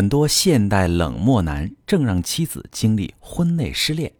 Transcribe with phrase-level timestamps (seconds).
[0.00, 4.10] 很多现代冷漠男正让妻子经历婚内失恋。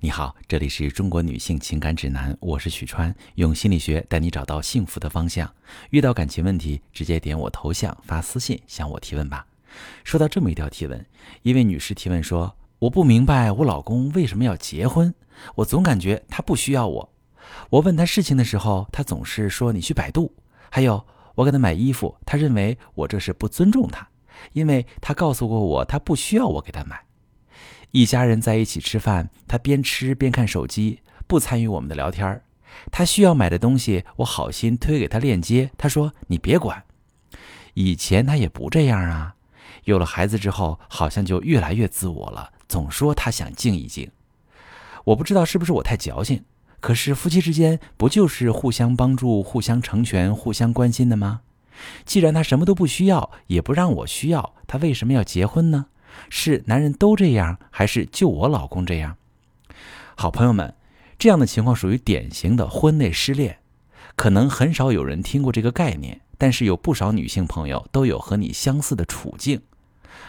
[0.00, 5.52] 你好，这里是中国女性情感指南，我是许川，用心理学带你找到幸福的方向。
[5.90, 9.46] 遇到感情问题，直接点我头像发私信向我提问吧。
[10.02, 11.04] 说到这么一条提问，
[11.42, 15.14] 一位女士提问说：“我不明白我老公为什么要结婚，
[15.56, 17.12] 我总感觉他不需要我。
[17.68, 20.32] 我问他事情的时候，他总是说你去百度。
[20.70, 24.08] 还有，我给他买衣服，他认为我这是不尊重他。”
[24.52, 27.04] 因为他告诉过我，他不需要我给他买。
[27.90, 32.42] 一家人在一起吃饭，他边吃边看手机，不参与我们的聊天
[32.92, 36.84] 他需要买的东西，我好心推给他链接，他说你别管。
[37.74, 39.34] 以前他也不这样啊，
[39.84, 44.10] 有了孩子之后，好像就越来越自我了，总说他想静一静。
[45.04, 46.44] 我不知道是不是我太矫情，
[46.80, 51.40] 可是夫妻之间不就是互相帮助、互相成全、互相关心的吗？
[52.04, 55.86] 既然他什么都不需要，也不让我需要，他为什么要结婚呢？
[56.30, 59.16] 是男人都这样，还是就我老公这样？
[60.16, 60.74] 好朋友们，
[61.18, 63.58] 这样的情况属于典型的婚内失恋，
[64.16, 69.60] 可能很少有人听过这个概念，但是有不少女性朋友都有和你相似的处境。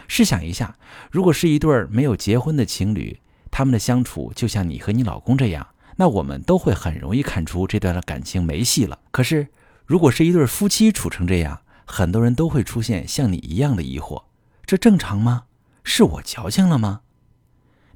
[0.06, 0.76] 试想一下，
[1.10, 3.18] 如果是一对没有结婚的情侣，
[3.50, 8.98] 他们的相处就像你和你老公这样，那我们都会很容易看出这段的感情没戏了。
[9.10, 9.48] 可是。
[9.90, 14.22] 如果是一对夫妻处成这样，很多人都会出现像你一样的疑惑：
[14.64, 15.46] 这正常吗？
[15.82, 17.00] 是我矫情了吗？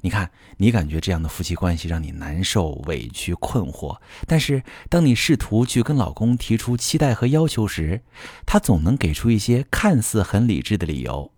[0.01, 8.01] 你看，你感觉这样的夫妻关系让你难受、委屈、困惑，但是当你试图去跟老公提出期待和要求时，
[8.45, 11.31] 他总能给出一些看似很理智的理由，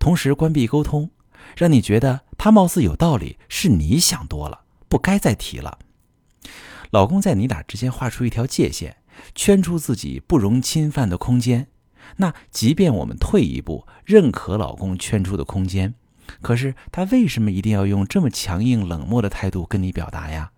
[0.00, 1.10] 同时关闭沟通，
[1.56, 5.78] 让你觉得他貌似有道理，是你想多了，不该再提了。
[6.90, 8.96] 老公在你俩之间画出一条界限。
[9.34, 11.68] 圈出自己不容侵犯的空间，
[12.16, 15.94] 那即便我们退一步，认可老公圈出的空间，
[16.40, 20.52] 可是他为什么一定要用这么强硬冷漠的态度跟你表达呀？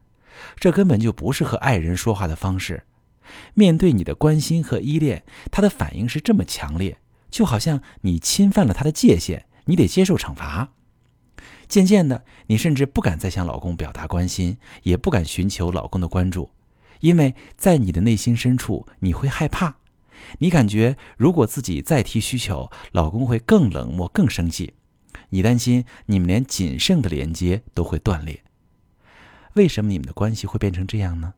[0.56, 2.84] 这根本就不是和爱人说话的方式。
[3.54, 6.98] 面对你的关心和依恋，他的反应是这么强烈，
[7.30, 10.70] 就好像你侵犯了他的界限，你得接受惩罚。
[11.68, 16.50] 渐渐的，你甚至不敢再向老公表达关心，也不敢寻求老公的关注。
[17.02, 19.76] 因为在你的内心深处，你会害怕，
[20.38, 24.74] 你感觉如果自己再提需求，老公会更冷漠、更生气。
[25.30, 28.42] 你担心你们连仅剩的连接都会断裂。
[29.54, 31.34] 为什么你们的关系会变成这样呢？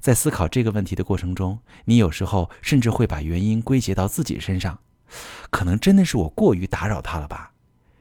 [0.00, 4.80] 在思考这个问题的过程中，你有时候甚至会把原因归结到自己身上，
[5.50, 7.52] 可能真的是我过于打扰他了吧？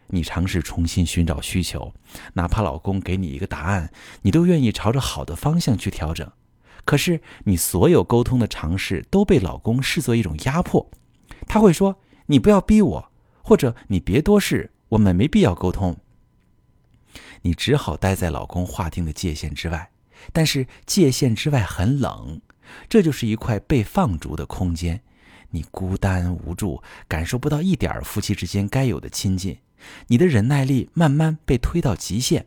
[0.07, 1.93] 你尝试重新寻找需求，
[2.33, 3.91] 哪怕老公给你一个答案，
[4.23, 6.31] 你都愿意朝着好的方向去调整。
[6.85, 10.89] 可是，你所有沟通的尝试都被老公视作一种压迫，
[11.47, 11.97] 他会说
[12.27, 15.97] ：“你不要逼我，或者你别多事，我们没必要沟通。”
[17.41, 19.89] 你只好待在老公划定的界限之外，
[20.31, 22.39] 但是界限之外很冷，
[22.87, 25.01] 这就是一块被放逐的空间，
[25.49, 29.57] 你孤单无助，感受不到一点夫妻之间该有的亲近，
[30.07, 32.45] 你的忍耐力慢慢被推到极限。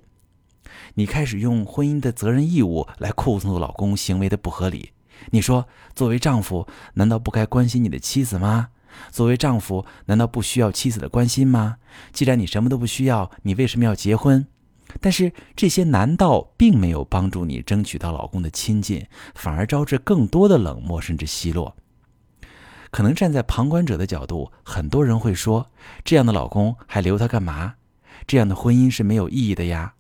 [0.95, 4.93] 你开始用婚姻的责任义务来控诉老公行为的不合理。
[5.31, 8.69] 你说，作为丈夫，难道不该关心你的妻子吗？
[9.11, 11.77] 作为丈夫，难道不需要妻子的关心吗？
[12.13, 14.47] 既然你什么都不需要，你为什么要结婚？
[15.01, 21.77] 但是这些难道并没有帮助你争取到老公的亲近，反而招致更多的冷漠甚至奚落？
[22.91, 25.71] 可能站在旁观者的角度，很多人会说：
[26.05, 27.75] 这样的老公还留他干嘛？
[28.27, 29.95] 这样的婚姻是没有意义的呀。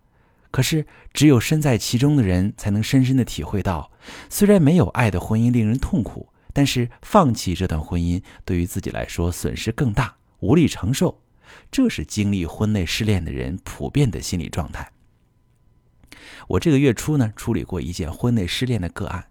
[0.50, 3.90] 可是，只有身在其中的人才能深深的体会到，
[4.30, 11.20] 虽然没有爱的婚姻令人痛苦，但是放弃这段婚姻对于自己来说损失更大，无力承受。
[11.70, 14.90] 这是经历婚内失恋的人普遍的心理状态。
[16.46, 19.26] 我这个月初呢，处理过一件婚内失恋的个案，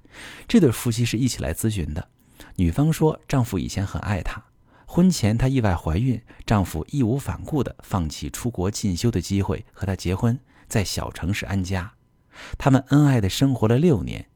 [0.47, 2.09] 这对夫妻是一起来咨询的。
[2.57, 4.43] 女方说，丈夫以前很爱她，
[4.85, 10.39] 婚前她意外怀孕，丈夫义无反顾的放弃出国进修的机会和她结婚。
[10.67, 11.93] 在小城市安家，
[12.57, 14.27] 他们恩爱的生活了六年。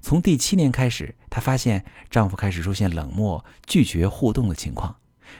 [0.00, 4.96] 从第七年开始，她发现丈夫开始出现冷漠、拒绝互动的情况。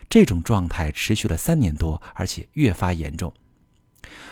[0.08, 3.32] 这种状态持续了三年多，而且越发严重。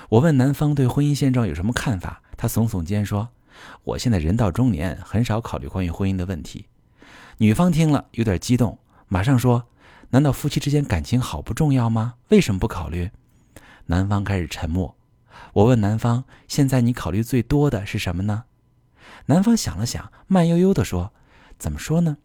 [0.08, 3.28] 我问男方对婚姻现状有什么看法，他耸耸肩说
[3.84, 6.66] ：“我现在人到中年，很少考虑关于婚姻的问题。”
[7.38, 9.68] 女方听了有点激动，马上说
[10.10, 12.14] ：“难道夫妻之间感情好不重要吗？
[12.30, 13.10] 为什么不考虑？”
[13.86, 14.96] 男方开始沉默。
[15.54, 18.44] 我问男方：“现在你考虑最多的是什么呢？”
[19.26, 21.12] 男方想了想，慢悠悠地说
[21.58, 22.18] ：“怎么说呢？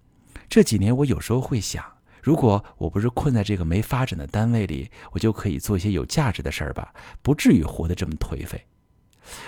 [0.48, 1.84] 这几年我有时候会想，
[2.22, 8.66] 如果我不是困在这个没发展的单位里，我就可以做一些有价值的事儿吧，不至于活得这么颓废。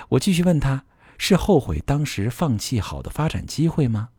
[0.09, 0.85] 我继续问他，
[1.17, 4.09] 是后悔当时放弃好的发展机会吗？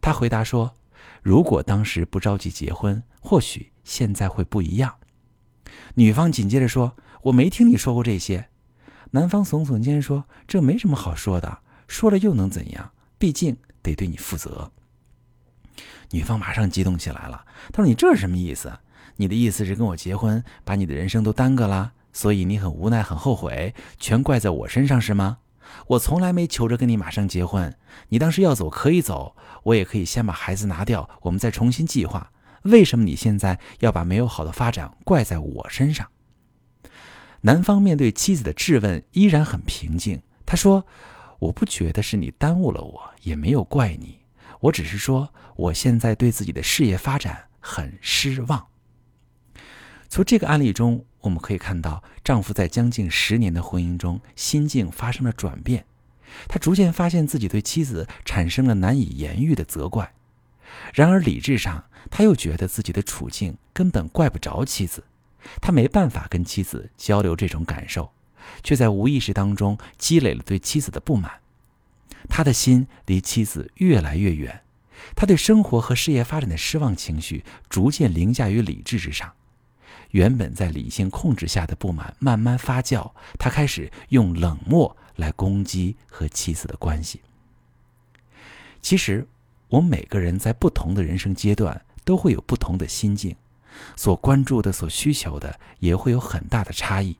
[0.00, 0.74] 他回答说，
[1.22, 4.96] 如果当时不着急结婚，或许现在会不一样。
[5.94, 8.48] 女方紧接着说，我没听你说过这些。
[9.12, 12.92] 男方耸耸肩说，这没什么好说的，说了又能怎样？
[13.18, 14.70] 毕竟得对你负责。
[16.10, 18.72] 女方马上激动起来了，她说：“你这是什么意思？
[19.16, 25.38] 你的意思是跟我结婚，把你的人生都耽搁了，所以你很无奈、很后悔，全怪在我身上是吗？
[25.88, 27.76] 我从来没求着跟你马上结婚，
[28.10, 32.30] 你当时要走可以走，我也可以先把孩子拿掉，我们再重新计划。
[32.62, 36.06] 为什么你现在要把没有好的发展怪在我身上？”
[37.46, 40.84] 男方面对妻子的质问依然很平静，他说
[41.38, 44.18] ：“我不觉得是你耽误了我，也没有怪你。”
[44.58, 48.66] 我只是说，我现在对自己的事业发展很失望。
[50.08, 55.86] 从这个案例中，我们可以看到，丈夫在将近十年的婚姻中，心境发生了转变。
[56.48, 60.12] 他逐渐发现自己对妻子产生了难以言喻的责怪，
[60.92, 65.04] 然而理智上，他又觉得自己的处境根本怪不着妻子，
[65.60, 68.12] 他没办法跟妻子交流这种感受，
[68.62, 71.40] 却在无意识当中积累了对妻子的不满。
[72.28, 74.62] 他的心离妻子越来越远，
[75.14, 79.32] 他对生活和事业发展的失望情绪逐渐凌驾于理智之上。
[80.12, 87.20] 原本在理性控制下的不满慢慢发酵，他开始用冷漠来攻击和妻子的关系。
[88.80, 89.26] 其实，
[89.68, 93.34] 我们每个人在不同的人生阶段都会有不同的心境，
[93.96, 97.16] 所关注的、所需求的也会有很大的差异。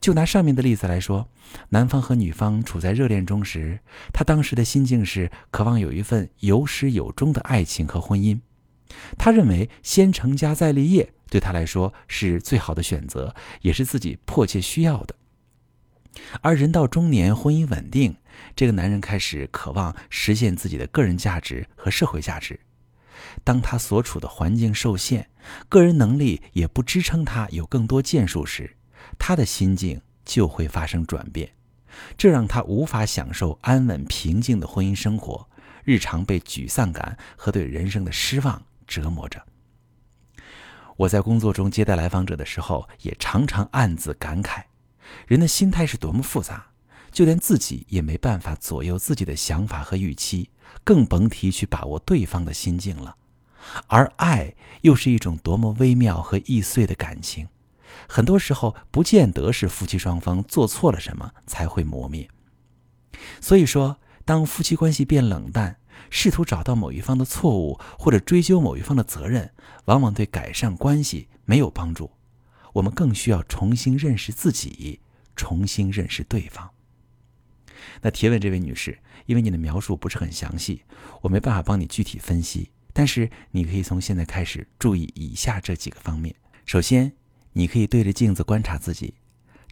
[0.00, 1.28] 就拿上面的例子来说，
[1.70, 3.80] 男方和女方处在热恋中时，
[4.12, 8.40] 他当时的心境是渴望有一份有始有终的爱情和婚姻。
[9.18, 15.16] 他认为先成家再立业对他来说是最好的选择，也是自己迫切需要的。
[16.40, 18.14] 而人到中年，婚姻稳定，
[18.54, 22.60] 这个男人开始渴望实现自己的个人价值和社会价值。
[23.42, 25.28] 当他所处的环境受限，
[25.68, 28.76] 个人能力也不支撑他有更多建树时，
[29.18, 31.54] 他的心境就会发生转变，
[32.16, 35.48] 这让他无法享受安稳平静的婚姻生活，
[35.84, 39.44] 日常被沮丧感和对人生的失望折磨着。
[40.96, 44.62] 我在工作中接待来访者的时候，也常常暗自感慨：
[45.26, 46.68] 人的心态是多么复杂，
[47.14, 50.50] 就连自己也没办法左右自己的想法和预期，
[50.82, 53.16] 更甭提去把握对方的心境了。
[53.86, 54.52] 而爱
[54.82, 57.48] 又是一种多么微妙和易碎的感情。
[58.08, 62.28] 很多时候，不见得是夫妻双方做错了什么才会磨灭。
[63.40, 65.78] 所以说，当夫妻关系变冷淡，
[66.10, 69.52] 试图找到某一方的错误或者追究某一方的责任，
[69.84, 72.10] 往往对改善关系没有帮助。
[72.72, 74.98] 我们更需要重新认识自己，
[75.36, 76.73] 重新认识对方。
[78.02, 80.82] 那提问这位女士，因为你的描述不是很详细，
[81.22, 82.70] 我没办法帮你具体分析。
[82.92, 86.34] 但是你可以从现在开始注意以下这几个方面。
[86.64, 87.12] 首先，
[87.52, 89.14] 你可以对着镜子观察自己，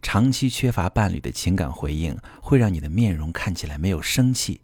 [0.03, 4.63] 长期缺乏伴侣的情感回应，会让你的面容看起来没有生气。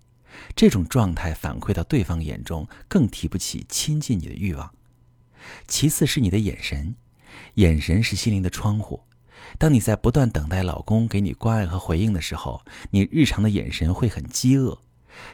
[0.55, 4.75] 这种状态反馈到对方眼中，更提不起亲近你的欲望。
[5.67, 6.97] 其次是你的眼神，
[7.55, 9.05] 眼神是心灵的窗户。
[9.57, 14.79] 当你在不断等待老公给你关爱和回应的时候，你日常的眼神会很饥饿。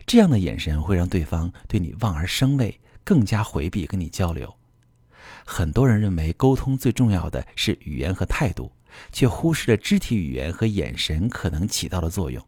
[0.07, 4.55] 这样的眼神会让对方对你望而生畏，更加回避跟你交流。
[5.45, 8.73] 很多人认为沟通最重要的是语言和态度，
[9.13, 12.43] 却忽视了肢体语言和眼神可能起到的作用。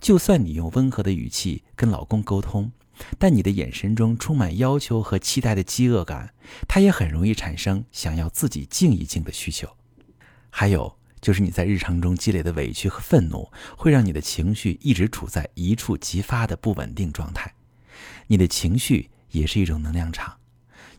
[0.00, 2.72] 就算你用温和的语气跟老公沟通，
[3.18, 6.32] 但你的眼神中充满要求和期待的饥饿感，
[6.66, 9.68] 他也很容易产生想要自己静一静的需求。
[10.58, 17.52] 还有就是你在日常中积累的委屈和愤怒，会让你的情绪一直处在一触即发的不稳定状态。
[18.28, 20.38] 你的情绪也是一种能量场。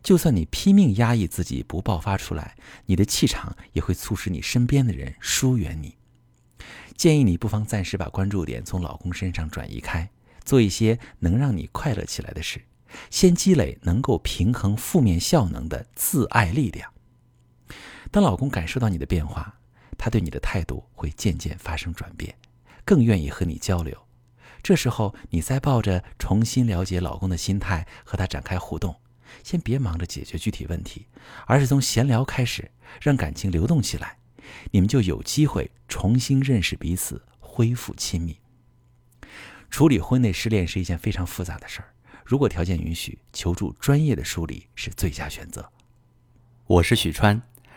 [0.04, 5.96] 就算你拼命压抑自己不爆发出来，你的气场也会促使你身边的人疏远你。
[6.96, 10.08] 建议你不妨暂时把关注点从老公身上转移开，
[10.46, 12.62] 做一些能让你快乐起来的事，
[13.10, 16.94] 先积累能够平衡负面效能的自爱力量。
[18.18, 19.60] 当老公感受到你的变化，
[19.96, 22.36] 他对你的态度会渐渐发生转变，
[22.84, 23.96] 更愿意和你交流。
[24.64, 28.96] 这时候，你再抱着重新了解老公的心态和他展开互动。
[29.44, 31.06] 先别忙着解决具体问题，
[31.46, 34.18] 而是从闲聊开始，让感情流动起来，
[34.72, 38.40] 你们就有机会重新认识彼此，恢复亲密。
[39.70, 41.94] 处理婚内失恋是一件非常复杂的事儿，
[42.26, 45.72] 如果条件允许，求助专业的梳理是最佳选择。
[46.66, 47.40] 我是许川。